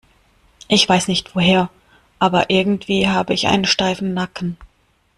[0.67, 1.69] Ich weiß nicht woher,
[2.17, 4.57] aber irgendwie habe ich einen steifen Nacken.